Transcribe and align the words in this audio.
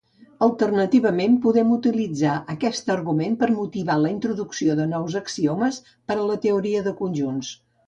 Alternativament, 0.43 1.35
podem 1.43 1.73
utilitzar 1.75 2.37
aquest 2.53 2.89
argument 2.95 3.37
per 3.43 3.51
motivar 3.59 3.99
la 4.07 4.13
introducció 4.15 4.79
de 4.81 4.89
nous 4.97 5.21
axiomes 5.23 5.81
per 5.93 6.19
a 6.19 6.27
la 6.33 6.41
teoria 6.49 6.85
de 6.91 6.99
conjunts. 7.07 7.57